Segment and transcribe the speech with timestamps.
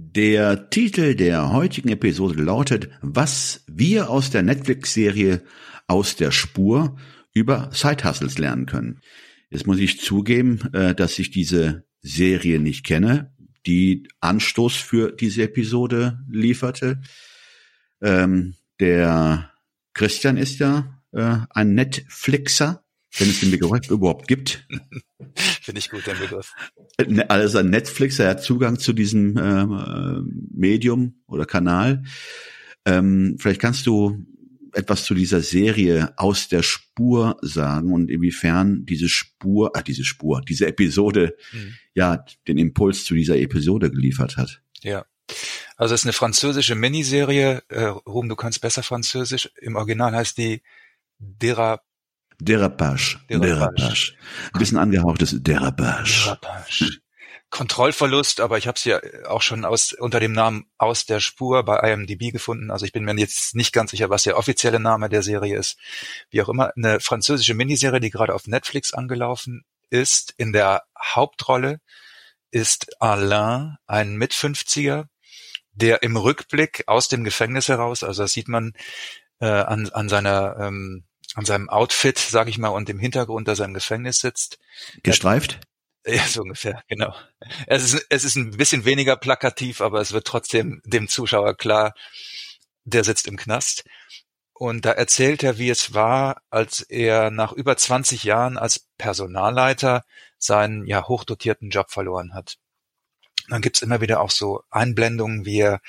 [0.00, 5.42] Der Titel der heutigen Episode lautet Was wir aus der Netflix-Serie
[5.86, 6.96] Aus der Spur
[7.34, 9.00] über Side-Hustles lernen können.
[9.50, 13.32] Jetzt muss ich zugeben, äh, dass ich diese Serie nicht kenne
[13.66, 17.00] die Anstoß für diese Episode lieferte.
[18.00, 19.52] Ähm, der
[19.94, 22.84] Christian ist ja äh, ein Netflixer,
[23.16, 24.66] wenn es den Begriff überhaupt gibt.
[25.62, 26.52] Finde ich gut, den Begriff.
[27.06, 30.20] Ne, also ein Netflixer, er hat Zugang zu diesem äh,
[30.50, 32.04] Medium oder Kanal.
[32.84, 34.26] Ähm, vielleicht kannst du
[34.72, 40.42] etwas zu dieser Serie aus der Spur sagen und inwiefern diese Spur, ah, diese Spur,
[40.46, 41.74] diese Episode, mhm.
[41.94, 44.62] ja, den Impuls zu dieser Episode geliefert hat.
[44.82, 45.06] Ja.
[45.76, 47.62] Also es ist eine französische Miniserie.
[47.68, 49.50] Äh, Ruhm, du kannst besser Französisch.
[49.60, 50.62] Im Original heißt die
[51.18, 51.80] Dera
[52.40, 53.18] Derapage.
[53.28, 54.14] Derapage.
[54.52, 56.24] Ein bisschen angehauchtes Derapage.
[56.24, 57.00] Derapage.
[57.50, 61.64] Kontrollverlust, aber ich habe sie ja auch schon aus unter dem Namen Aus der Spur
[61.64, 62.70] bei IMDb gefunden.
[62.70, 65.78] Also ich bin mir jetzt nicht ganz sicher, was der offizielle Name der Serie ist.
[66.30, 70.34] Wie auch immer, eine französische Miniserie, die gerade auf Netflix angelaufen ist.
[70.36, 71.80] In der Hauptrolle
[72.50, 75.06] ist Alain, ein Mit-50er,
[75.72, 78.72] der im Rückblick aus dem Gefängnis heraus, also das sieht man
[79.40, 83.58] äh, an, an seiner ähm, an seinem Outfit, sag ich mal, und im Hintergrund, dass
[83.58, 84.58] er im Gefängnis sitzt.
[85.02, 85.60] Gestreift?
[86.06, 87.14] Ja, so ungefähr, genau.
[87.66, 91.92] Es ist, es ist ein bisschen weniger plakativ, aber es wird trotzdem dem Zuschauer klar,
[92.84, 93.84] der sitzt im Knast.
[94.54, 100.04] Und da erzählt er, wie es war, als er nach über 20 Jahren als Personalleiter
[100.38, 102.56] seinen ja hochdotierten Job verloren hat.
[103.48, 105.80] Dann gibt's immer wieder auch so Einblendungen, wie er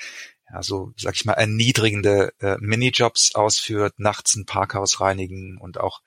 [0.52, 6.00] ja, so, sag ich mal, erniedrigende äh, Minijobs ausführt, nachts ein Parkhaus reinigen und auch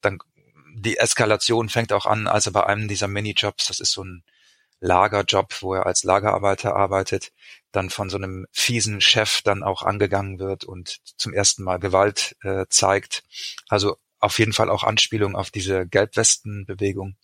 [0.00, 0.18] dann
[0.74, 4.24] die Eskalation fängt auch an, als er bei einem dieser Minijobs, das ist so ein
[4.80, 7.32] Lagerjob, wo er als Lagerarbeiter arbeitet,
[7.70, 12.36] dann von so einem fiesen Chef dann auch angegangen wird und zum ersten Mal Gewalt
[12.42, 13.22] äh, zeigt.
[13.68, 17.16] Also auf jeden Fall auch Anspielung auf diese Gelbwestenbewegung.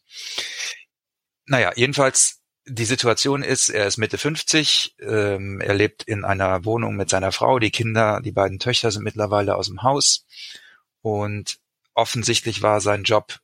[1.47, 2.38] Naja, jedenfalls
[2.69, 7.33] die Situation ist, er ist Mitte 50, ähm, er lebt in einer Wohnung mit seiner
[7.33, 10.27] Frau, die Kinder, die beiden Töchter sind mittlerweile aus dem Haus
[11.03, 11.59] und
[11.95, 13.41] offensichtlich war sein Job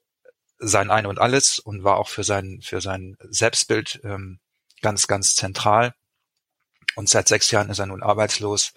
[0.58, 4.38] sein Ein und Alles und war auch für sein, für sein Selbstbild ähm,
[4.80, 5.94] ganz, ganz zentral.
[6.96, 8.72] Und seit sechs Jahren ist er nun arbeitslos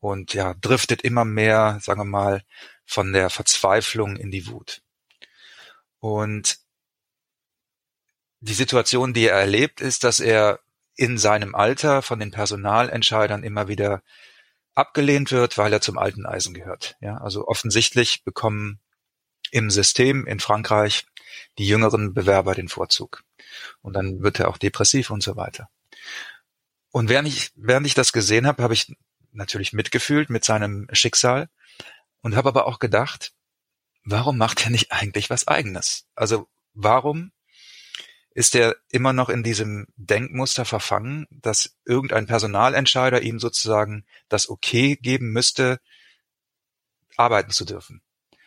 [0.00, 2.42] und ja, driftet immer mehr, sagen wir mal,
[2.86, 4.82] von der Verzweiflung in die Wut.
[6.00, 6.58] Und
[8.40, 10.60] die Situation, die er erlebt, ist, dass er
[10.96, 14.02] in seinem Alter von den Personalentscheidern immer wieder
[14.74, 16.96] abgelehnt wird, weil er zum alten Eisen gehört.
[17.00, 18.80] Ja, also offensichtlich bekommen
[19.50, 21.06] im System in Frankreich
[21.58, 23.24] die jüngeren Bewerber den Vorzug.
[23.82, 25.68] Und dann wird er auch depressiv und so weiter.
[26.92, 28.94] Und während ich, während ich das gesehen habe, habe ich
[29.32, 31.48] natürlich mitgefühlt mit seinem Schicksal
[32.20, 33.32] und habe aber auch gedacht,
[34.04, 36.06] warum macht er nicht eigentlich was eigenes?
[36.14, 37.32] Also warum
[38.32, 44.96] ist er immer noch in diesem Denkmuster verfangen, dass irgendein Personalentscheider ihm sozusagen das Okay
[44.96, 45.80] geben müsste,
[47.16, 48.02] arbeiten zu dürfen?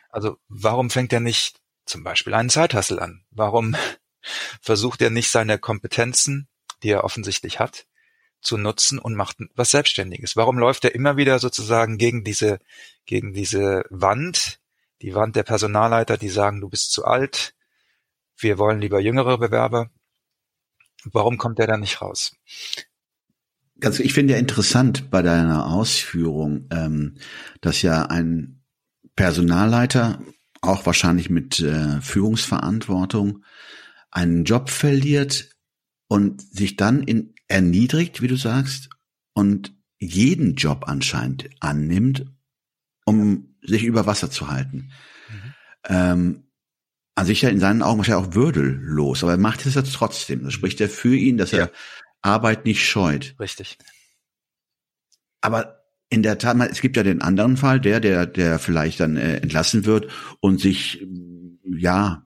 [0.09, 3.25] Also warum fängt er nicht zum Beispiel einen Zeithassel an?
[3.31, 3.75] Warum
[4.61, 6.47] versucht er nicht seine Kompetenzen,
[6.81, 7.85] die er offensichtlich hat,
[8.41, 10.37] zu nutzen und macht was Selbstständiges?
[10.37, 12.59] Warum läuft er immer wieder sozusagen gegen diese,
[13.05, 14.59] gegen diese Wand,
[15.01, 17.53] die Wand der Personalleiter, die sagen, du bist zu alt,
[18.37, 19.89] wir wollen lieber jüngere Bewerber?
[21.05, 22.35] Warum kommt er da nicht raus?
[23.79, 27.17] Ganz, ich finde ja interessant bei deiner Ausführung, ähm,
[27.61, 28.63] dass ja ein
[29.15, 30.21] Personalleiter,
[30.61, 33.43] auch wahrscheinlich mit äh, Führungsverantwortung,
[34.11, 35.49] einen Job verliert
[36.07, 38.89] und sich dann in, erniedrigt, wie du sagst,
[39.33, 42.25] und jeden Job anscheinend annimmt,
[43.05, 44.91] um sich über Wasser zu halten.
[45.29, 45.53] Mhm.
[45.85, 46.43] Ähm,
[47.15, 50.43] an sich ja in seinen Augen wahrscheinlich auch würdelos, aber er macht es ja trotzdem.
[50.43, 51.71] Das spricht ja für ihn, dass er
[52.21, 53.35] Arbeit nicht scheut.
[53.39, 53.77] Richtig.
[55.41, 59.17] Aber in der Tat, es gibt ja den anderen Fall, der, der, der vielleicht dann
[59.17, 61.05] äh, entlassen wird und sich,
[61.65, 62.25] ja,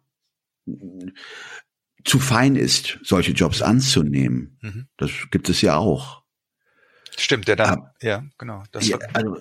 [2.04, 4.58] zu fein ist, solche Jobs anzunehmen.
[4.62, 4.88] Mhm.
[4.98, 6.24] Das gibt es ja auch.
[7.18, 8.64] Stimmt, der dann, Aber, ja, genau.
[8.80, 9.38] Ja, also,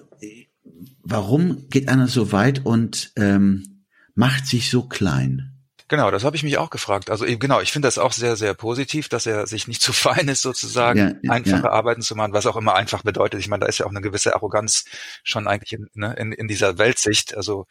[1.03, 3.76] warum geht einer so weit und ähm,
[4.17, 5.53] macht sich so klein?
[5.89, 7.11] Genau, das habe ich mich auch gefragt.
[7.11, 10.27] Also genau, ich finde das auch sehr, sehr positiv, dass er sich nicht zu fein
[10.27, 11.71] ist, sozusagen ja, ja, einfache ja.
[11.71, 13.39] Arbeiten zu machen, was auch immer einfach bedeutet.
[13.39, 14.85] Ich meine, da ist ja auch eine gewisse Arroganz
[15.23, 17.37] schon eigentlich in, ne, in, in dieser Weltsicht.
[17.37, 17.67] Also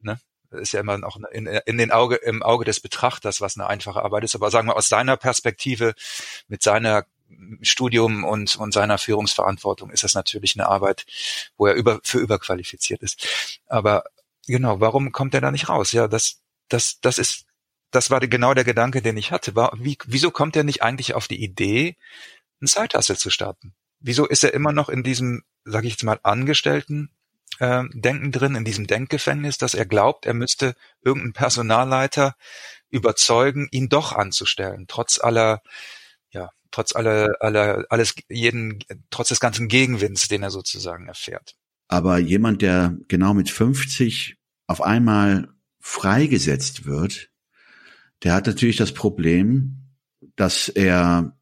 [0.00, 0.18] ne,
[0.52, 4.02] ist ja immer auch in, in den Auge, im Auge des Betrachters, was eine einfache
[4.02, 4.34] Arbeit ist.
[4.34, 5.94] Aber sagen wir aus seiner Perspektive,
[6.48, 7.04] mit seiner
[7.62, 11.04] Studium und, und seiner Führungsverantwortung ist das natürlich eine Arbeit,
[11.56, 13.60] wo er über, für überqualifiziert ist.
[13.66, 14.04] Aber
[14.46, 15.92] genau, warum kommt er da nicht raus?
[15.92, 17.46] Ja, das, das, das ist,
[17.90, 19.54] das war genau der Gedanke, den ich hatte.
[19.54, 21.96] War, wie, wieso kommt er nicht eigentlich auf die Idee,
[22.60, 23.74] ein Side-Hustle zu starten?
[24.00, 27.10] Wieso ist er immer noch in diesem, sage ich jetzt mal, Angestellten
[27.58, 32.36] äh, Denken drin, in diesem Denkgefängnis, dass er glaubt, er müsste irgendeinen Personalleiter
[32.90, 35.62] überzeugen, ihn doch anzustellen, trotz aller,
[36.30, 41.56] ja, trotz aller, aller, alles, jeden, trotz des ganzen Gegenwinds, den er sozusagen erfährt.
[41.94, 44.36] Aber jemand, der genau mit 50
[44.66, 47.30] auf einmal freigesetzt wird,
[48.24, 49.76] der hat natürlich das Problem,
[50.34, 51.38] dass er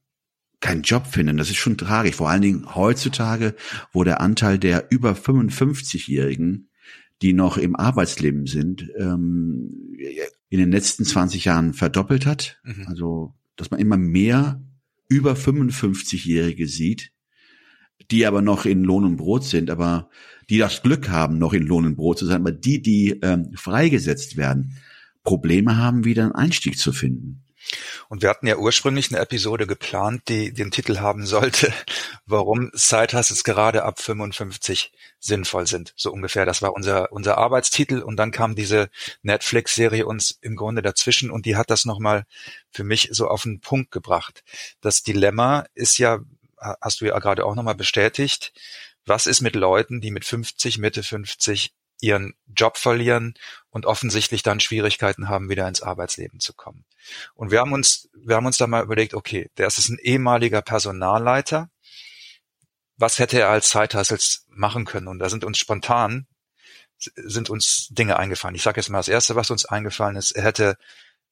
[0.60, 1.40] keinen Job findet.
[1.40, 2.16] Das ist schon tragisch.
[2.16, 3.54] Vor allen Dingen heutzutage,
[3.94, 6.68] wo der Anteil der über 55-Jährigen,
[7.22, 9.96] die noch im Arbeitsleben sind, ähm,
[10.50, 12.60] in den letzten 20 Jahren verdoppelt hat.
[12.62, 12.88] Mhm.
[12.88, 14.62] Also, dass man immer mehr
[15.08, 17.10] über 55-Jährige sieht,
[18.10, 20.08] die aber noch in Lohn und Brot sind, aber
[20.50, 23.52] die das Glück haben, noch in Lohn und Brot zu sein, aber die, die ähm,
[23.54, 24.76] freigesetzt werden,
[25.24, 27.44] Probleme haben, wieder einen Einstieg zu finden.
[28.08, 31.72] Und wir hatten ja ursprünglich eine Episode geplant, die den Titel haben sollte,
[32.26, 35.92] warum Side-Hustles gerade ab 55 sinnvoll sind.
[35.96, 36.44] So ungefähr.
[36.44, 38.00] Das war unser, unser Arbeitstitel.
[38.00, 38.90] Und dann kam diese
[39.22, 42.24] Netflix-Serie uns im Grunde dazwischen und die hat das nochmal
[42.70, 44.42] für mich so auf den Punkt gebracht.
[44.80, 46.20] Das Dilemma ist ja,
[46.80, 48.52] hast du ja gerade auch nochmal bestätigt,
[49.04, 53.34] was ist mit Leuten, die mit 50, Mitte 50 ihren Job verlieren
[53.70, 56.84] und offensichtlich dann Schwierigkeiten haben, wieder ins Arbeitsleben zu kommen.
[57.34, 60.62] Und wir haben uns, wir haben uns da mal überlegt, okay, der ist ein ehemaliger
[60.62, 61.70] Personalleiter.
[62.96, 65.08] Was hätte er als Zeithassels machen können?
[65.08, 66.26] Und da sind uns spontan,
[66.98, 68.56] sind uns Dinge eingefallen.
[68.56, 70.32] Ich sage jetzt mal das erste, was uns eingefallen ist.
[70.32, 70.76] Er hätte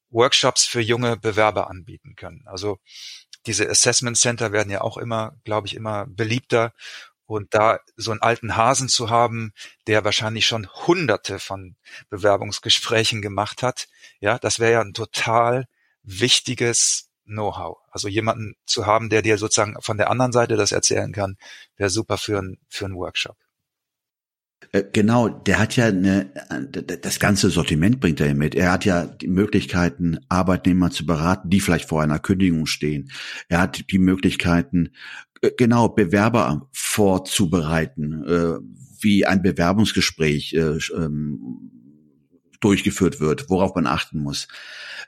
[0.08, 2.44] Workshops für junge Bewerber anbieten können.
[2.46, 2.78] Also
[3.46, 6.72] diese Assessment Center werden ja auch immer, glaube ich, immer beliebter.
[7.26, 9.52] Und da so einen alten Hasen zu haben,
[9.86, 11.76] der wahrscheinlich schon hunderte von
[12.08, 13.86] Bewerbungsgesprächen gemacht hat,
[14.18, 15.66] ja, das wäre ja ein total
[16.02, 17.78] wichtiges Know-how.
[17.90, 21.36] Also jemanden zu haben, der dir sozusagen von der anderen Seite das erzählen kann,
[21.76, 23.36] wäre super für, ein, für einen Workshop.
[24.72, 26.30] Äh, genau, der hat ja eine,
[27.02, 28.54] das ganze Sortiment bringt er mit.
[28.54, 33.10] Er hat ja die Möglichkeiten, Arbeitnehmer zu beraten, die vielleicht vor einer Kündigung stehen.
[33.48, 34.90] Er hat die Möglichkeiten,
[35.42, 38.58] äh, genau Bewerber vorzubereiten, äh,
[39.00, 41.70] wie ein Bewerbungsgespräch äh, ähm,
[42.60, 44.46] durchgeführt wird, worauf man achten muss.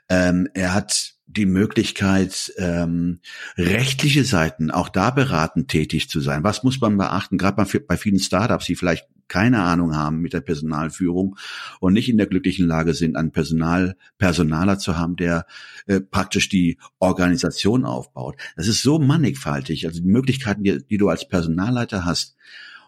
[0.09, 3.19] Ähm, er hat die Möglichkeit, ähm,
[3.57, 6.43] rechtliche Seiten auch da beratend tätig zu sein.
[6.43, 7.37] Was muss man beachten?
[7.37, 11.37] Gerade bei, bei vielen Startups, die vielleicht keine Ahnung haben mit der Personalführung
[11.79, 15.45] und nicht in der glücklichen Lage sind, einen Personal, Personaler zu haben, der
[15.85, 18.37] äh, praktisch die Organisation aufbaut.
[18.55, 19.85] Das ist so mannigfaltig.
[19.85, 22.35] Also die Möglichkeiten, die, die du als Personalleiter hast,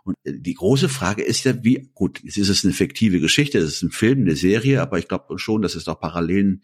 [0.05, 3.57] und äh, die große Frage ist ja, wie, gut, jetzt ist es eine fiktive Geschichte,
[3.57, 6.61] es ist ein Film, eine Serie, aber ich glaube schon, dass es auch Parallelen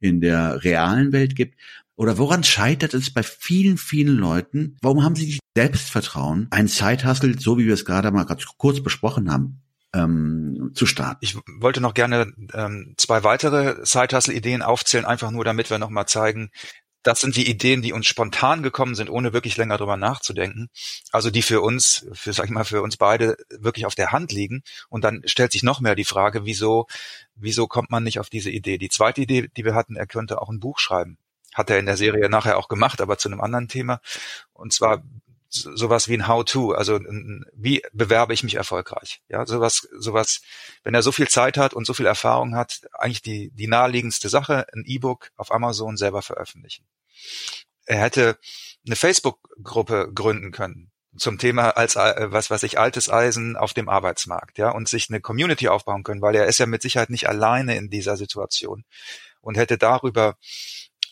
[0.00, 1.56] in der realen Welt gibt.
[2.00, 4.78] Oder woran scheitert es bei vielen, vielen Leuten?
[4.80, 8.82] Warum haben sie nicht Selbstvertrauen, ein Zeithassel, so wie wir es gerade mal ganz kurz
[8.82, 9.60] besprochen haben,
[9.92, 11.18] ähm, zu starten.
[11.20, 16.50] Ich wollte noch gerne ähm, zwei weitere Side-Hustle-Ideen aufzählen, einfach nur damit wir nochmal zeigen,
[17.02, 20.70] das sind die Ideen, die uns spontan gekommen sind, ohne wirklich länger drüber nachzudenken.
[21.12, 24.32] Also die für uns, für sag ich mal, für uns beide wirklich auf der Hand
[24.32, 24.62] liegen.
[24.88, 26.86] Und dann stellt sich noch mehr die Frage, wieso,
[27.34, 28.78] wieso kommt man nicht auf diese Idee?
[28.78, 31.18] Die zweite Idee, die wir hatten, er könnte auch ein Buch schreiben.
[31.54, 34.00] Hat er in der Serie nachher auch gemacht, aber zu einem anderen Thema.
[34.52, 35.02] Und zwar
[35.50, 37.00] sowas wie ein How-to, also
[37.54, 39.20] wie bewerbe ich mich erfolgreich?
[39.28, 40.42] Ja, sowas, sowas,
[40.84, 44.28] wenn er so viel Zeit hat und so viel Erfahrung hat, eigentlich die, die naheliegendste
[44.28, 46.86] Sache, ein E-Book auf Amazon selber veröffentlichen.
[47.84, 48.38] Er hätte
[48.86, 53.88] eine Facebook-Gruppe gründen können zum Thema als äh, was was ich altes Eisen auf dem
[53.88, 57.28] Arbeitsmarkt, ja, und sich eine Community aufbauen können, weil er ist ja mit Sicherheit nicht
[57.28, 58.84] alleine in dieser Situation
[59.40, 60.36] und hätte darüber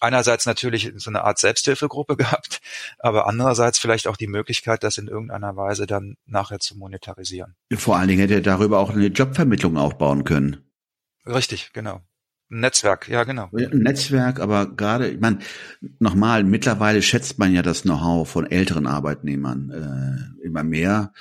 [0.01, 2.61] einerseits natürlich so eine Art Selbsthilfegruppe gehabt,
[2.99, 7.55] aber andererseits vielleicht auch die Möglichkeit, das in irgendeiner Weise dann nachher zu monetarisieren.
[7.77, 10.65] Vor allen Dingen hätte er darüber auch eine Jobvermittlung aufbauen können.
[11.27, 12.01] Richtig, genau.
[12.51, 13.51] Netzwerk, ja genau.
[13.53, 15.41] Ein Netzwerk, aber gerade, ich meine,
[15.99, 19.71] nochmal, mittlerweile schätzt man ja das Know-how von älteren Arbeitnehmern
[20.41, 21.13] äh, immer mehr.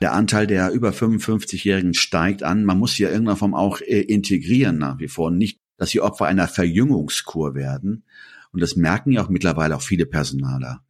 [0.00, 2.64] Der Anteil der über 55-Jährigen steigt an.
[2.64, 5.30] Man muss sie ja irgendeiner Form auch äh, integrieren nach wie vor.
[5.30, 8.04] Nicht, dass sie Opfer einer Verjüngungskur werden.
[8.52, 10.84] Und das merken ja auch mittlerweile auch viele Personaler.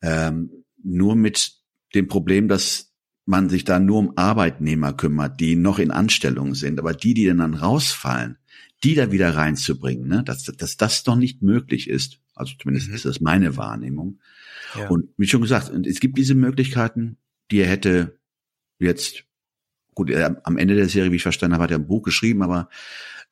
[0.00, 1.54] Ähm, nur mit
[1.96, 2.92] dem Problem, dass
[3.24, 6.78] man sich da nur um Arbeitnehmer kümmert, die noch in Anstellung sind.
[6.78, 8.38] Aber die, die dann rausfallen,
[8.84, 10.22] die da wieder reinzubringen, ne?
[10.22, 12.20] dass, dass das doch nicht möglich ist.
[12.36, 12.94] Also zumindest mhm.
[12.94, 14.20] ist das meine Wahrnehmung.
[14.78, 14.86] Ja.
[14.86, 17.16] Und wie schon gesagt, es gibt diese Möglichkeiten,
[17.50, 18.20] die er hätte
[18.78, 19.24] jetzt,
[19.94, 22.44] gut, er, am Ende der Serie, wie ich verstanden habe, hat er ein Buch geschrieben,
[22.44, 22.68] aber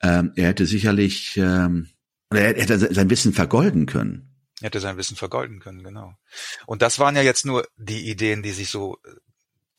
[0.02, 1.90] ähm, er hätte sicherlich, ähm,
[2.30, 4.32] er hätte sein Wissen vergolden können.
[4.60, 6.14] Er hätte sein Wissen vergolden können, genau.
[6.66, 8.98] Und das waren ja jetzt nur die Ideen, die sich so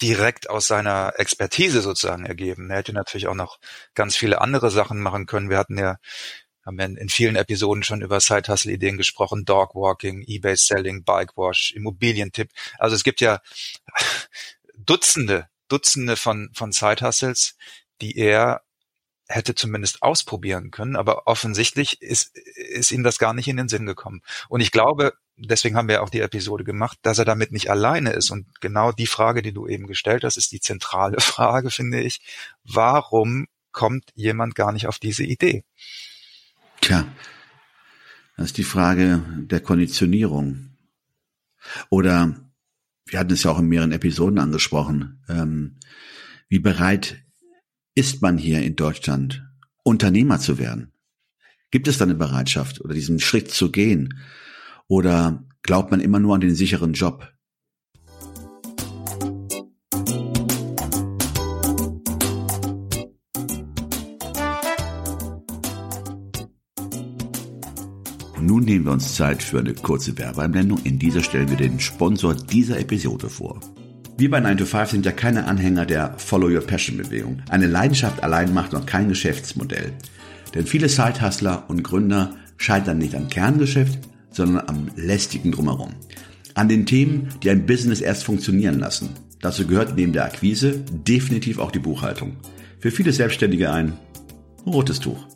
[0.01, 2.69] direkt aus seiner Expertise sozusagen ergeben.
[2.69, 3.59] Er hätte natürlich auch noch
[3.95, 5.49] ganz viele andere Sachen machen können.
[5.49, 5.97] Wir hatten ja
[6.67, 12.49] haben in, in vielen Episoden schon über Side-Hustle-Ideen gesprochen, Dogwalking, Ebay-Selling, Bike-Wash, Immobilientipp.
[12.77, 13.41] Also es gibt ja
[14.77, 17.55] Dutzende, Dutzende von, von Side-Hustles,
[18.01, 18.63] die er
[19.27, 23.85] hätte zumindest ausprobieren können, aber offensichtlich ist, ist ihm das gar nicht in den Sinn
[23.85, 24.21] gekommen.
[24.47, 28.11] Und ich glaube, deswegen haben wir auch die Episode gemacht, dass er damit nicht alleine
[28.11, 28.31] ist.
[28.31, 32.21] Und genau die Frage, die du eben gestellt hast, ist die zentrale Frage, finde ich.
[32.63, 35.63] Warum kommt jemand gar nicht auf diese Idee?
[36.81, 37.05] Tja,
[38.37, 40.77] das ist die Frage der Konditionierung.
[41.89, 42.35] Oder
[43.05, 45.77] wir hatten es ja auch in mehreren Episoden angesprochen, ähm,
[46.49, 47.23] wie bereit
[47.97, 49.43] ist man hier in Deutschland,
[49.81, 50.91] Unternehmer zu werden?
[51.71, 54.21] Gibt es da eine Bereitschaft oder diesen Schritt zu gehen?
[54.87, 57.27] Oder glaubt man immer nur an den sicheren Job?
[68.39, 70.83] Nun nehmen wir uns Zeit für eine kurze Werbeeinblendung.
[70.83, 73.59] In dieser stellen wir den Sponsor dieser Episode vor.
[74.19, 77.43] Wir bei 9 to 5 sind ja keine Anhänger der Follow Your Passion Bewegung.
[77.49, 79.93] Eine Leidenschaft allein macht noch kein Geschäftsmodell.
[80.55, 83.99] Denn viele Sidehustler und Gründer scheitern nicht am Kerngeschäft,
[84.31, 85.93] sondern am lästigen drumherum.
[86.55, 89.09] An den Themen, die ein Business erst funktionieren lassen.
[89.39, 92.37] Dazu gehört neben der Akquise definitiv auch die Buchhaltung.
[92.79, 93.93] Für viele Selbstständige ein
[94.65, 95.27] rotes Tuch.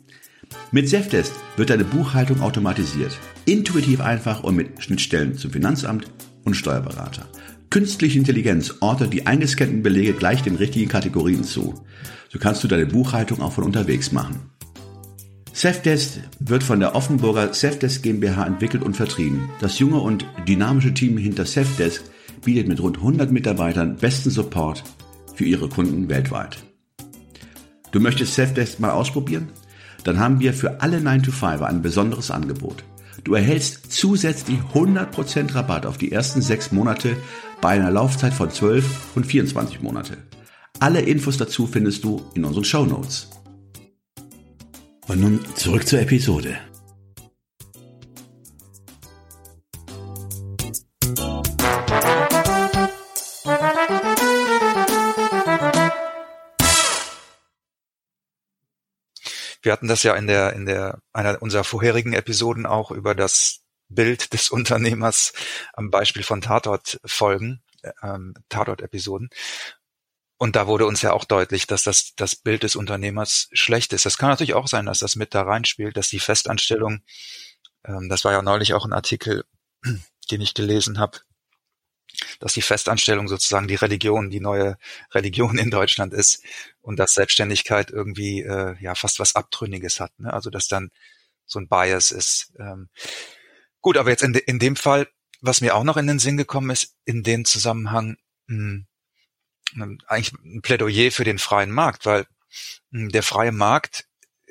[0.72, 3.16] Mit Safdesk wird deine Buchhaltung automatisiert.
[3.44, 6.06] Intuitiv einfach und mit Schnittstellen zum Finanzamt
[6.42, 7.28] und Steuerberater.
[7.72, 11.72] Künstliche Intelligenz ortet die eingescannten Belege gleich den richtigen Kategorien zu.
[12.28, 14.50] So kannst du deine Buchhaltung auch von unterwegs machen.
[15.54, 19.48] Safdesk wird von der Offenburger Safdesk GmbH entwickelt und vertrieben.
[19.62, 22.04] Das junge und dynamische Team hinter Safdesk
[22.44, 24.84] bietet mit rund 100 Mitarbeitern besten Support
[25.34, 26.58] für ihre Kunden weltweit.
[27.90, 29.48] Du möchtest Safdesk mal ausprobieren?
[30.04, 32.84] Dann haben wir für alle 9-to-5 ein besonderes Angebot.
[33.24, 37.16] Du erhältst zusätzlich 100% Rabatt auf die ersten sechs Monate
[37.62, 40.18] bei einer Laufzeit von 12 und 24 Monate.
[40.80, 43.30] Alle Infos dazu findest du in unseren Show Notes.
[45.06, 46.58] Und nun zurück zur Episode.
[59.62, 63.61] Wir hatten das ja in der, in der, einer unserer vorherigen Episoden auch über das
[63.94, 65.32] Bild des Unternehmers
[65.72, 67.62] am Beispiel von Tatort-Folgen,
[68.02, 69.30] ähm, Tatort-Episoden.
[70.38, 74.06] Und da wurde uns ja auch deutlich, dass das, das Bild des Unternehmers schlecht ist.
[74.06, 77.02] Das kann natürlich auch sein, dass das mit da reinspielt, dass die Festanstellung,
[77.84, 79.44] ähm, das war ja neulich auch ein Artikel,
[80.30, 81.20] den ich gelesen habe,
[82.40, 84.78] dass die Festanstellung sozusagen die Religion, die neue
[85.12, 86.42] Religion in Deutschland ist
[86.80, 90.18] und dass Selbstständigkeit irgendwie äh, ja fast was Abtrünniges hat.
[90.18, 90.32] Ne?
[90.32, 90.90] Also dass dann
[91.46, 92.52] so ein Bias ist.
[92.58, 92.88] Ähm,
[93.82, 95.08] Gut, aber jetzt in, de, in dem Fall,
[95.40, 98.84] was mir auch noch in den Sinn gekommen ist, in dem Zusammenhang mh,
[99.74, 102.26] hm, eigentlich ein Plädoyer für den freien Markt, weil
[102.90, 104.06] mh, hm, der freie Markt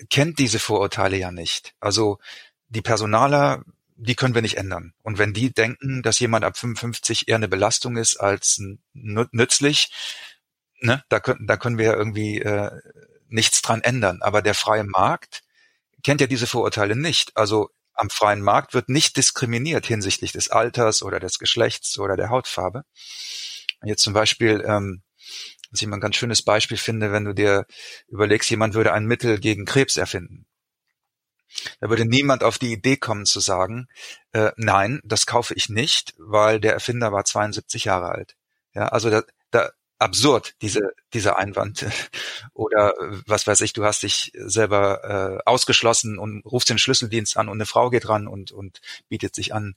[0.10, 1.74] kennt diese Vorurteile ja nicht.
[1.80, 2.20] Also
[2.68, 3.64] die Personaler,
[3.96, 4.94] die können wir nicht ändern.
[5.02, 8.62] Und wenn die denken, dass jemand ab 55 eher eine Belastung ist als
[8.94, 9.92] nützlich,
[10.82, 12.72] ne, da können, da können wir ja irgendwie äh,
[13.30, 14.22] nichts dran ändern.
[14.22, 15.44] Aber der freie Markt
[16.04, 17.38] kennt ja diese Vorurteile nicht.
[17.38, 22.30] Also am freien Markt wird nicht diskriminiert hinsichtlich des Alters oder des Geschlechts oder der
[22.30, 22.84] Hautfarbe.
[23.84, 25.02] Jetzt zum Beispiel, ähm,
[25.72, 27.66] was ich mal ein ganz schönes Beispiel finde, wenn du dir
[28.08, 30.46] überlegst, jemand würde ein Mittel gegen Krebs erfinden.
[31.80, 33.88] Da würde niemand auf die Idee kommen zu sagen,
[34.32, 38.36] äh, nein, das kaufe ich nicht, weil der Erfinder war 72 Jahre alt.
[38.74, 39.24] Ja, also da,
[40.02, 41.86] absurd, diese, dieser Einwand.
[42.54, 42.94] Oder
[43.28, 47.58] was weiß ich, du hast dich selber äh, ausgeschlossen und rufst den Schlüsseldienst an und
[47.58, 49.76] eine Frau geht ran und, und bietet sich an,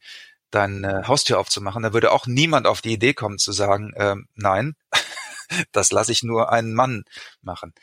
[0.50, 1.82] deine Haustür aufzumachen.
[1.82, 4.76] Da würde auch niemand auf die Idee kommen zu sagen, äh, nein,
[5.72, 7.04] das lasse ich nur einen Mann
[7.42, 7.74] machen.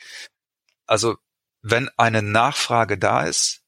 [0.86, 1.16] Also
[1.60, 3.61] wenn eine Nachfrage da ist,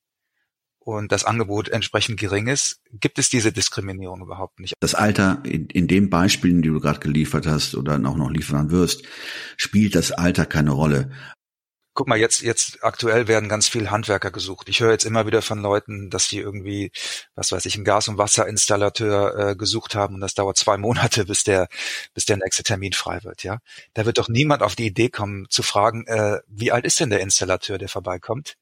[0.85, 4.75] und das Angebot entsprechend gering ist, gibt es diese Diskriminierung überhaupt nicht.
[4.81, 8.71] Das Alter, in, in den Beispielen, die du gerade geliefert hast oder auch noch liefern
[8.71, 9.03] wirst,
[9.57, 11.11] spielt das Alter keine Rolle.
[11.97, 14.69] Guck mal, jetzt, jetzt aktuell werden ganz viel Handwerker gesucht.
[14.69, 16.91] Ich höre jetzt immer wieder von Leuten, dass die irgendwie,
[17.37, 21.25] was weiß ich, einen Gas- und Wasserinstallateur äh, gesucht haben und das dauert zwei Monate,
[21.25, 21.69] bis der,
[22.13, 23.59] bis der nächste Termin frei wird, ja.
[23.95, 27.11] Da wird doch niemand auf die Idee kommen, zu fragen, äh, wie alt ist denn
[27.11, 28.57] der Installateur, der vorbeikommt?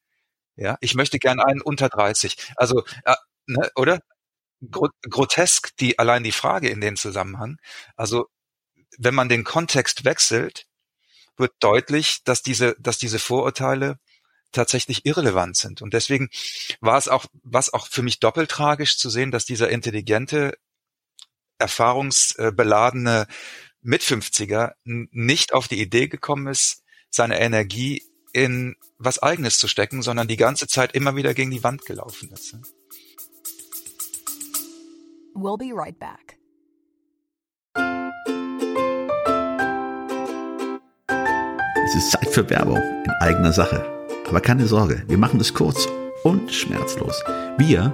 [0.62, 2.36] Ja, ich möchte gerne einen unter 30.
[2.56, 3.14] Also, äh,
[3.46, 4.00] ne, oder?
[4.70, 7.58] Gro grotesk, die, allein die Frage in dem Zusammenhang.
[7.96, 8.28] Also,
[8.96, 10.66] wenn man den Kontext wechselt,
[11.36, 13.98] wird deutlich, dass diese, dass diese Vorurteile
[14.52, 15.82] tatsächlich irrelevant sind.
[15.82, 16.28] Und deswegen
[16.80, 20.54] war es auch, was auch für mich doppelt tragisch zu sehen, dass dieser intelligente,
[21.58, 23.26] erfahrungsbeladene
[23.80, 30.28] Mit-50er nicht auf die Idee gekommen ist, seine Energie in was Eigenes zu stecken, sondern
[30.28, 32.56] die ganze Zeit immer wieder gegen die Wand gelaufen ist.
[35.34, 36.38] We'll be right back.
[41.84, 43.84] Es ist Zeit für Werbung in eigener Sache.
[44.28, 45.88] Aber keine Sorge, wir machen es kurz
[46.24, 47.22] und schmerzlos.
[47.58, 47.92] Wir,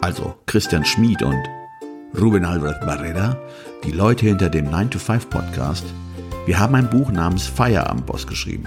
[0.00, 1.42] also Christian Schmid und
[2.18, 3.38] Ruben Albert Barrera,
[3.84, 5.84] die Leute hinter dem 9-to-5 Podcast,
[6.46, 8.66] wir haben ein Buch namens Feierabendboss geschrieben.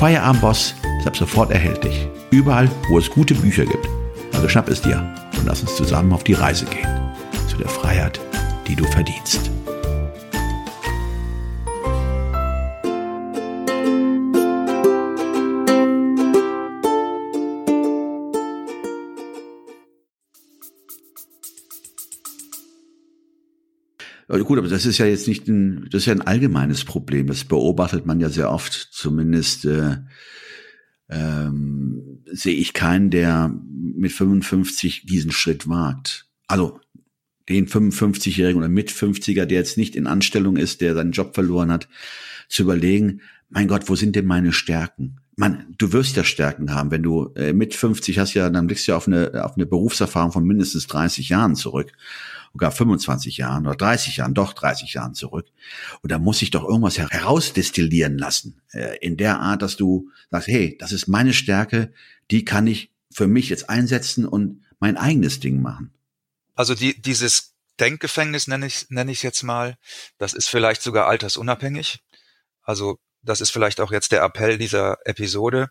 [0.00, 2.08] Feierabendboss ist ab sofort erhältlich.
[2.30, 3.86] Überall, wo es gute Bücher gibt.
[4.32, 4.96] Also schnapp es dir
[5.36, 6.88] und lass uns zusammen auf die Reise gehen.
[7.48, 8.18] Zu der Freiheit,
[8.66, 9.50] die du verdienst.
[24.50, 27.28] Gut, aber das ist ja jetzt nicht ein, das ist ja ein allgemeines Problem.
[27.28, 28.72] Das beobachtet man ja sehr oft.
[28.90, 29.98] Zumindest äh,
[31.08, 36.26] ähm, sehe ich keinen, der mit 55 diesen Schritt wagt.
[36.48, 36.80] Also
[37.48, 41.70] den 55-Jährigen oder mit 50er, der jetzt nicht in Anstellung ist, der seinen Job verloren
[41.70, 41.88] hat,
[42.48, 45.20] zu überlegen, mein Gott, wo sind denn meine Stärken?
[45.36, 48.88] Man, du wirst ja Stärken haben, wenn du äh, mit 50 hast ja, dann blickst
[48.88, 51.92] du ja auf eine, auf eine Berufserfahrung von mindestens 30 Jahren zurück
[52.52, 55.46] sogar 25 Jahren oder 30 Jahren, doch 30 Jahren zurück.
[56.02, 60.48] Und da muss ich doch irgendwas herausdestillieren lassen, äh, in der Art, dass du sagst,
[60.48, 61.92] hey, das ist meine Stärke,
[62.30, 65.92] die kann ich für mich jetzt einsetzen und mein eigenes Ding machen.
[66.54, 69.76] Also die, dieses Denkgefängnis nenne ich nenne ich jetzt mal.
[70.18, 72.00] Das ist vielleicht sogar altersunabhängig.
[72.62, 75.70] Also das ist vielleicht auch jetzt der Appell dieser Episode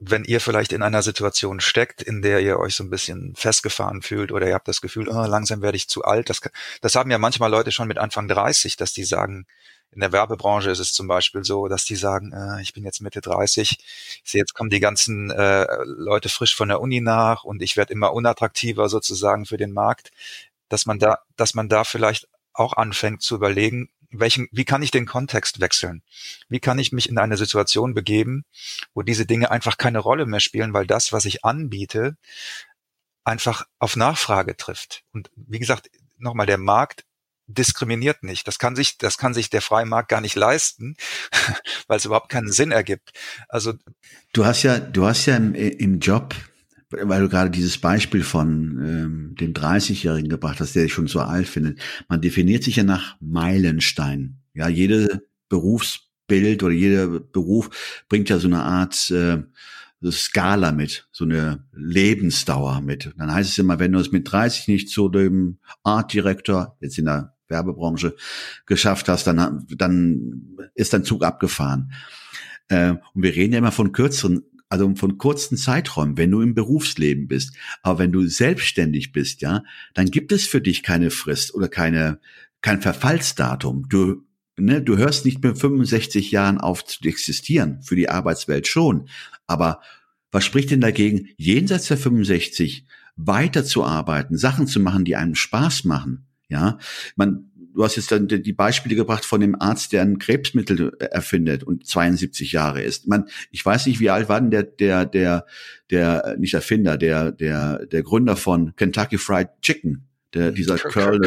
[0.00, 4.00] wenn ihr vielleicht in einer Situation steckt, in der ihr euch so ein bisschen festgefahren
[4.00, 6.40] fühlt oder ihr habt das Gefühl, oh, langsam werde ich zu alt, das,
[6.80, 9.46] das haben ja manchmal Leute schon mit Anfang 30, dass die sagen,
[9.92, 13.02] in der Werbebranche ist es zum Beispiel so, dass die sagen, äh, ich bin jetzt
[13.02, 13.78] Mitte 30,
[14.24, 17.76] ich sehe, jetzt kommen die ganzen äh, Leute frisch von der Uni nach und ich
[17.76, 20.12] werde immer unattraktiver sozusagen für den Markt,
[20.70, 24.90] dass man da, dass man da vielleicht auch anfängt zu überlegen, welchen, wie kann ich
[24.90, 26.02] den Kontext wechseln?
[26.48, 28.44] Wie kann ich mich in eine Situation begeben,
[28.94, 32.16] wo diese Dinge einfach keine Rolle mehr spielen, weil das, was ich anbiete,
[33.24, 35.04] einfach auf Nachfrage trifft.
[35.12, 37.04] Und wie gesagt, nochmal, der Markt
[37.46, 38.46] diskriminiert nicht.
[38.46, 40.96] Das kann sich, das kann sich der freie Markt gar nicht leisten,
[41.86, 43.12] weil es überhaupt keinen Sinn ergibt.
[43.48, 43.74] Also
[44.32, 46.34] du hast ja, du hast ja im, im Job
[46.90, 51.20] weil du gerade dieses Beispiel von ähm, dem 30-Jährigen gebracht hast, der sich schon so
[51.20, 51.78] alt findet.
[52.08, 54.42] Man definiert sich ja nach Meilensteinen.
[54.54, 59.38] Ja, jede Berufsbild oder jeder Beruf bringt ja so eine Art äh,
[60.10, 63.12] Skala mit, so eine Lebensdauer mit.
[63.16, 66.98] Dann heißt es immer, wenn du es mit 30 nicht zu dem Art Director, jetzt
[66.98, 68.16] in der Werbebranche,
[68.66, 71.92] geschafft hast, dann, dann ist dein Zug abgefahren.
[72.68, 76.54] Äh, und wir reden ja immer von kürzeren also von kurzen Zeiträumen, wenn du im
[76.54, 77.54] Berufsleben bist.
[77.82, 82.20] Aber wenn du selbstständig bist, ja, dann gibt es für dich keine Frist oder keine,
[82.62, 83.88] kein Verfallsdatum.
[83.88, 84.24] Du
[84.60, 89.08] ne, du hörst nicht mit 65 Jahren auf zu existieren, für die Arbeitswelt schon.
[89.46, 89.80] Aber
[90.30, 96.26] was spricht denn dagegen, jenseits der 65 weiterzuarbeiten, Sachen zu machen, die einem Spaß machen?
[96.48, 96.78] Ja,
[97.16, 101.62] man, du hast jetzt dann die Beispiele gebracht von dem Arzt, der ein Krebsmittel erfindet
[101.62, 103.06] und 72 Jahre ist.
[103.06, 105.46] Man, ich weiß nicht, wie alt war denn der, der, der,
[105.90, 111.20] der, nicht Erfinder, der, der, der Gründer von Kentucky Fried Chicken, der, dieser Colonel,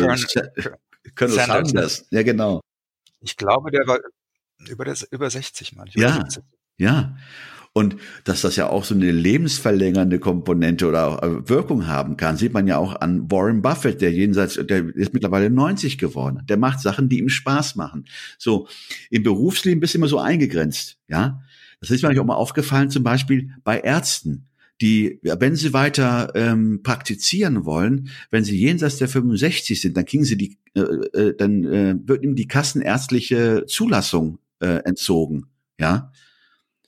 [1.15, 1.69] Colonel Sanders.
[1.69, 2.08] Sanders.
[2.12, 2.62] Ja, genau.
[3.21, 3.99] Ich glaube, der war
[4.69, 6.03] über, das, über 60 manchmal.
[6.03, 6.27] Ja,
[6.77, 7.17] ja.
[7.75, 12.53] Und dass das ja auch so eine lebensverlängernde Komponente oder äh, Wirkung haben kann, sieht
[12.53, 16.43] man ja auch an Warren Buffett, der jenseits, der ist mittlerweile 90 geworden.
[16.47, 18.05] Der macht Sachen, die ihm Spaß machen.
[18.38, 18.67] So,
[19.09, 21.41] im Berufsleben bist du immer so eingegrenzt, ja.
[21.79, 24.47] Das ist mir auch mal aufgefallen, zum Beispiel bei Ärzten
[24.81, 30.25] die, wenn sie weiter ähm, praktizieren wollen, wenn sie jenseits der 65 sind, dann kriegen
[30.25, 35.45] sie die, äh, äh, dann äh, wird ihm die kassenärztliche Zulassung äh, entzogen.
[35.79, 36.12] Ja,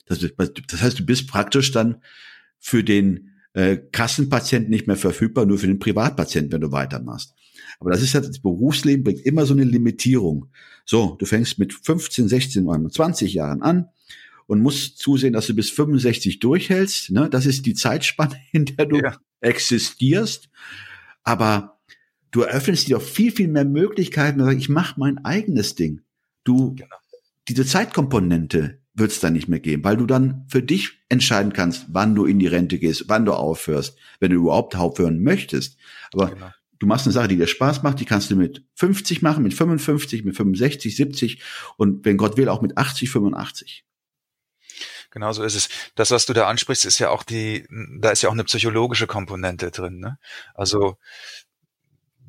[0.06, 2.02] das, das heißt, du bist praktisch dann
[2.58, 7.34] für den äh, Kassenpatienten nicht mehr verfügbar, nur für den Privatpatienten, wenn du weitermachst.
[7.80, 10.46] Aber das ist ja, das Berufsleben bringt immer so eine Limitierung.
[10.84, 13.88] So, du fängst mit 15, 16, 20 Jahren an
[14.46, 17.10] und musst zusehen, dass du bis 65 durchhältst.
[17.10, 17.28] Ne?
[17.30, 19.16] Das ist die Zeitspanne, in der du ja.
[19.40, 20.48] existierst.
[21.22, 21.80] Aber
[22.30, 24.46] du eröffnest dir auch viel, viel mehr Möglichkeiten.
[24.50, 26.02] Ich mache mein eigenes Ding.
[26.44, 26.94] Du, genau.
[27.48, 31.86] diese Zeitkomponente, wird es dann nicht mehr geben, weil du dann für dich entscheiden kannst,
[31.88, 35.78] wann du in die Rente gehst, wann du aufhörst, wenn du überhaupt aufhören möchtest.
[36.12, 36.50] Aber genau.
[36.78, 39.52] du machst eine Sache, die dir Spaß macht, die kannst du mit 50 machen, mit
[39.52, 41.42] 55, mit 65, 70
[41.76, 43.84] und wenn Gott will auch mit 80, 85.
[45.10, 45.68] Genau so ist es.
[45.94, 47.66] Das, was du da ansprichst, ist ja auch die,
[47.98, 49.98] da ist ja auch eine psychologische Komponente drin.
[49.98, 50.18] Ne?
[50.54, 50.98] Also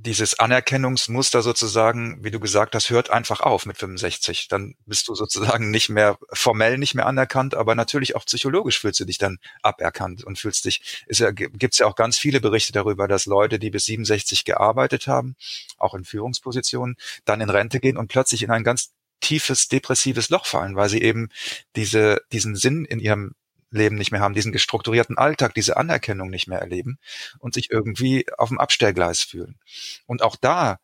[0.08, 4.48] dieses Anerkennungsmuster sozusagen, wie du gesagt hast, hört einfach auf mit 65.
[4.48, 9.02] Dann bist du sozusagen nicht mehr formell nicht mehr anerkannt, aber natürlich auch psychologisch fühlst
[9.02, 12.72] du dich dann aberkannt und fühlst dich, ist ja, gibt's ja auch ganz viele Berichte
[12.72, 15.36] darüber, dass Leute, die bis 67 gearbeitet haben,
[15.78, 20.46] auch in Führungspositionen, dann in Rente gehen und plötzlich in ein ganz tiefes depressives Loch
[20.46, 21.28] fallen, weil sie eben
[21.76, 23.34] diese, diesen Sinn in ihrem
[23.70, 27.00] Leben nicht mehr haben, diesen gestrukturierten Alltag, diese Anerkennung nicht mehr erleben
[27.40, 29.60] und sich irgendwie auf dem Abstellgleis fühlen.
[30.06, 30.80] Und auch da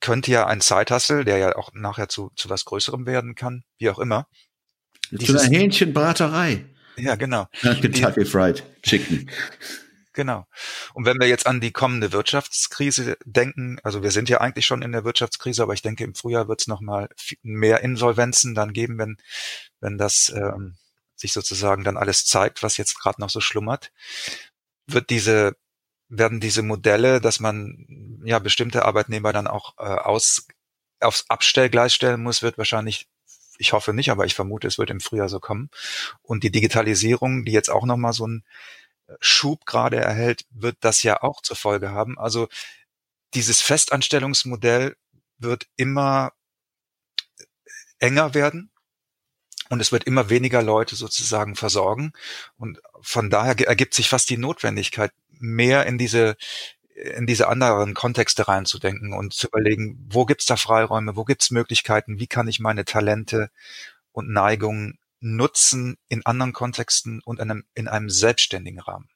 [0.00, 3.90] könnte ja ein Zeithassel, der ja auch nachher zu, zu was Größerem werden kann, wie
[3.90, 4.26] auch immer.
[5.18, 6.64] Zu einer Hähnchenbraterei.
[6.96, 7.46] Ja, genau.
[7.60, 9.30] Kentucky Fried Chicken.
[10.12, 10.44] Genau.
[10.92, 14.82] Und wenn wir jetzt an die kommende Wirtschaftskrise denken, also wir sind ja eigentlich schon
[14.82, 17.08] in der Wirtschaftskrise, aber ich denke, im Frühjahr wird es nochmal
[17.42, 19.16] mehr Insolvenzen dann geben, wenn,
[19.80, 20.76] wenn das ähm,
[21.20, 23.92] sich sozusagen dann alles zeigt, was jetzt gerade noch so schlummert,
[24.86, 25.56] wird diese
[26.08, 30.48] werden diese Modelle, dass man ja bestimmte Arbeitnehmer dann auch äh, aus
[31.00, 33.08] aufs Abstellgleis stellen muss, wird wahrscheinlich
[33.60, 35.68] ich hoffe nicht, aber ich vermute, es wird im Frühjahr so kommen.
[36.22, 38.42] Und die Digitalisierung, die jetzt auch nochmal so einen
[39.06, 42.18] äh, Schub gerade erhält, wird das ja auch zur Folge haben.
[42.18, 42.48] Also
[43.34, 44.96] dieses Festanstellungsmodell
[45.38, 46.32] wird immer
[47.98, 48.70] enger werden
[49.70, 52.12] und es wird immer weniger Leute sozusagen versorgen.
[52.58, 56.36] Und von daher ergibt sich fast die Notwendigkeit, mehr in diese
[56.94, 62.18] in diese anderen Kontexte reinzudenken und zu überlegen, wo gibt's da Freiräume, wo gibt's Möglichkeiten,
[62.18, 63.50] wie kann ich meine Talente
[64.12, 69.08] und Neigungen nutzen in anderen Kontexten und in einem, in einem selbstständigen Rahmen.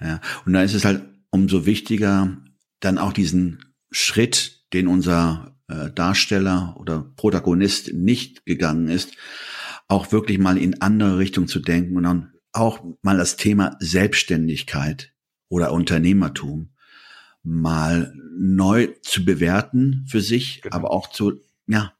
[0.00, 2.36] Ja, und da ist es halt umso wichtiger,
[2.78, 9.16] dann auch diesen Schritt, den unser äh, Darsteller oder Protagonist nicht gegangen ist,
[9.88, 15.12] auch wirklich mal in andere Richtung zu denken und dann auch mal das Thema Selbstständigkeit
[15.48, 16.70] oder Unternehmertum
[17.42, 20.76] mal neu zu bewerten für sich, genau.
[20.76, 21.92] aber auch zu, ja,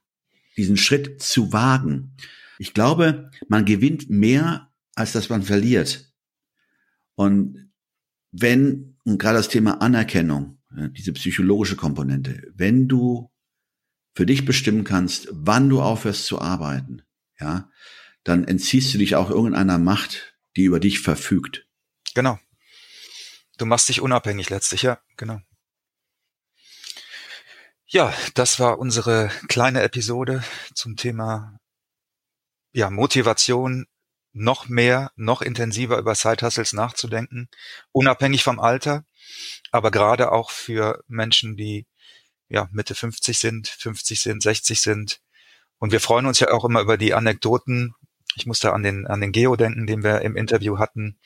[0.57, 2.15] diesen Schritt zu wagen.
[2.57, 6.11] Ich glaube, man gewinnt mehr, als dass man verliert.
[7.15, 7.71] Und
[8.31, 10.57] wenn, und gerade das Thema Anerkennung,
[10.97, 13.31] diese psychologische Komponente, wenn du
[14.15, 17.01] für dich bestimmen kannst, wann du aufhörst zu arbeiten,
[17.39, 17.69] ja,
[18.23, 21.67] dann entziehst du dich auch irgendeiner Macht, die über dich verfügt.
[22.13, 22.39] Genau.
[23.57, 25.39] Du machst dich unabhängig letztlich, ja, genau.
[27.87, 30.43] Ja, das war unsere kleine Episode
[30.73, 31.59] zum Thema
[32.73, 33.85] ja, Motivation,
[34.33, 37.47] noch mehr, noch intensiver über Side-Hustles nachzudenken,
[37.93, 39.05] unabhängig vom Alter,
[39.71, 41.87] aber gerade auch für Menschen, die
[42.49, 45.21] ja Mitte 50 sind, 50 sind, 60 sind,
[45.79, 47.93] und wir freuen uns ja auch immer über die Anekdoten.
[48.35, 51.17] Ich muss da an den, an den Geo denken, den wir im Interview hatten,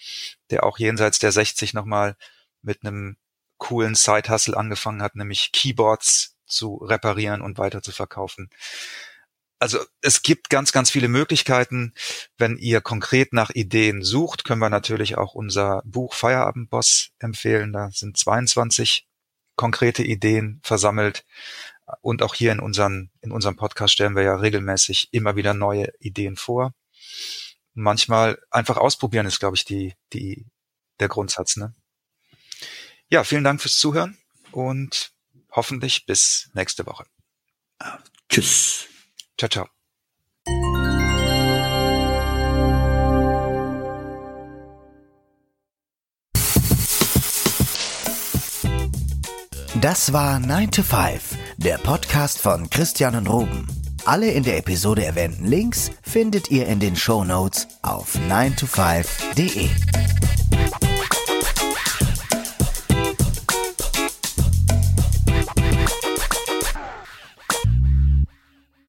[0.49, 2.15] der auch jenseits der 60 nochmal
[2.61, 3.17] mit einem
[3.57, 8.49] coolen Side-Hustle angefangen hat, nämlich Keyboards zu reparieren und weiter zu verkaufen.
[9.59, 11.93] also es gibt ganz, ganz viele Möglichkeiten.
[12.37, 17.73] Wenn ihr konkret nach Ideen sucht, können wir natürlich auch unser Buch Feierabendboss empfehlen.
[17.73, 19.05] Da sind 22
[19.57, 21.25] konkrete Ideen versammelt.
[22.01, 25.91] Und auch hier in unseren, in unserem Podcast stellen wir ja regelmäßig immer wieder neue
[25.99, 26.73] Ideen vor.
[27.73, 30.45] Manchmal einfach ausprobieren ist, glaube ich, die, die,
[30.99, 31.73] der Grundsatz, ne?
[33.09, 34.17] Ja, vielen Dank fürs Zuhören
[34.51, 35.11] und
[35.51, 37.05] hoffentlich bis nächste Woche.
[38.29, 38.85] Tschüss.
[39.37, 39.67] Ciao, ciao.
[49.81, 53.67] Das war 9 to 5, der Podcast von Christian und Ruben.
[54.05, 59.69] Alle in der Episode erwähnten Links findet ihr in den Show Notes auf 9to5.de.